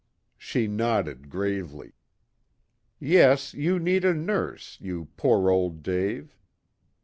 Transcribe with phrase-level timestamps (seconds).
[0.39, 1.93] She nodded gravely.
[2.99, 6.35] "Yes, you need a nurse, you poor old Dave.